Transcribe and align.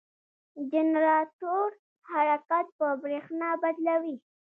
جنراتور 0.71 1.69
حرکت 2.11 2.65
په 2.77 2.87
برېښنا 3.03 3.49
بدلوي. 3.61 4.15